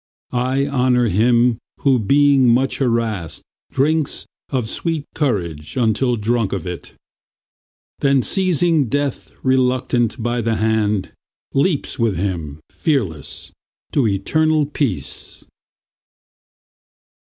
[0.33, 6.93] I honor him who being much harassed Drinks of sweet courage until drunk of it,
[7.99, 11.11] Then seizing Death, reluctant, by the hand,
[11.53, 13.51] Leaps with him, fearless,
[13.91, 15.45] to eternal peace!